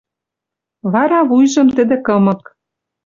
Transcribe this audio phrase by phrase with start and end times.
[0.93, 2.41] Вара вуйжым тӹдӹ кымык